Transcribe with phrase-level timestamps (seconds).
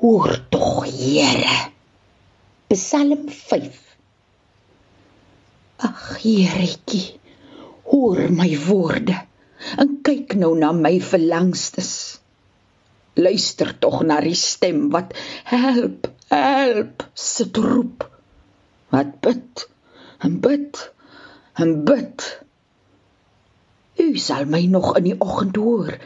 [0.00, 1.72] Hoor tog, Here.
[2.72, 3.96] Psalm 5.
[5.76, 7.18] Ag, Heretjie,
[7.84, 9.18] hoor my woorde
[9.76, 11.92] en kyk nou na my verlangstes.
[13.20, 15.12] Luister tog na die stem wat
[15.52, 18.08] help, help, sit roep.
[18.96, 19.68] Wat bid
[20.24, 20.80] en bid
[21.60, 22.30] en bid.
[24.00, 25.98] U sal my nog in die oggend hoor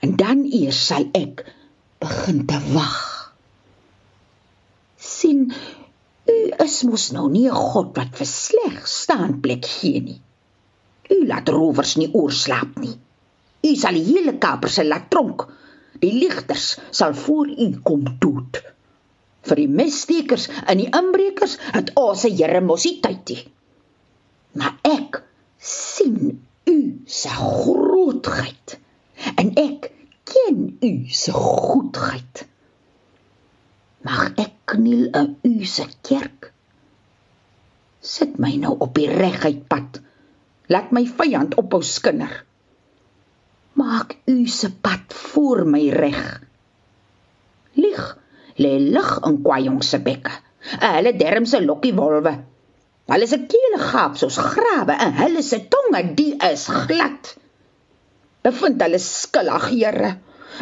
[0.00, 1.44] en dan eers sal ek
[2.00, 3.02] begin te wag.
[5.04, 5.52] sien
[6.26, 6.36] u
[6.74, 10.20] is mos nou nie 'n god wat vir sleg staan plek gee nie.
[11.14, 12.96] U laat rowers nie oorslaap nie.
[13.68, 14.34] U sal die hele
[14.76, 15.46] se laat tronk.
[16.02, 18.62] Die ligters sal voor u kom dood.
[19.46, 23.44] Vir die messtekers en die inbrekers het ons se Here mos nie tyd nie.
[24.58, 25.22] Maar ek
[25.58, 28.78] sien u se grootheid
[29.36, 29.92] en ek
[30.24, 32.46] ken u se goedheid.
[34.02, 36.53] Mag ek kniel in u se kerk?
[38.04, 40.00] Sit my nou op die reguit pad.
[40.68, 42.32] Laat my vyand ophou skinder.
[43.80, 46.20] Maak u se pad voor my reg.
[47.80, 48.02] Lig,
[48.60, 50.34] lê lig in kwajong se bekke.
[50.82, 52.34] Hulle dermse lokkie wolwe.
[53.08, 57.32] Hulle se kele gaap soos grawe en hulle se tonge die is glad.
[58.44, 60.12] Bevind hulle skuldig, Here.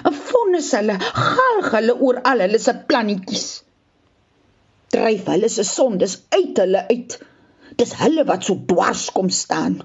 [0.07, 0.95] 'n Vonnis hulle,
[1.35, 3.51] galg hulle oor al hulle se plannetjies.
[4.95, 7.19] Dryf hulle se sondes uit hulle uit.
[7.79, 9.81] Dis hulle wat so dwars kom staan.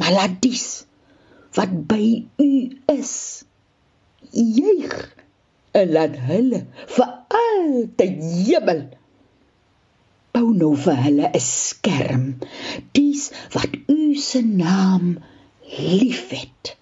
[0.00, 0.84] Maar laat dies
[1.56, 2.52] wat by u
[2.94, 3.14] is
[4.32, 4.94] juig
[5.76, 6.64] en laat hulle
[6.96, 8.84] vir altyd jubel.
[10.32, 12.24] Bou nou vir hulle 'n skerm,
[12.96, 15.18] dies wat u se naam
[15.76, 16.76] liefhet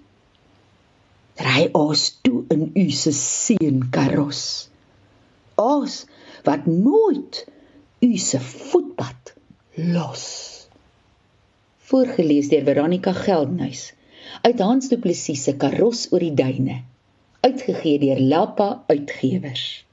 [1.40, 4.42] ry ons toe in u se seën karos.
[5.60, 6.04] Ons
[6.44, 7.44] wat nooit
[8.04, 8.79] u se voetpad
[9.88, 10.24] los.
[11.90, 13.92] Voorgeles deur Veronica Geldnys.
[14.42, 16.82] Uit Hans Du Plessis se Karos oor die duine.
[17.40, 19.84] Uitgegee deur Lapa Uitgewers